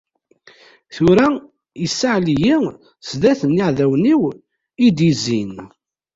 [0.95, 1.27] Tura,
[1.85, 2.55] issaɛli-yi
[3.07, 5.55] sdat yiɛdawen-iw i iyi-d-izzin.